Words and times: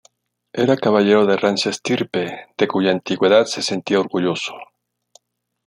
Era 0.51 0.77
caballero 0.77 1.27
de 1.27 1.37
rancia 1.37 1.69
estirpe, 1.69 2.47
de 2.57 2.67
cuya 2.67 2.89
antigüedad 2.89 3.45
se 3.45 3.61
sentía 3.61 3.99
orgulloso. 3.99 4.55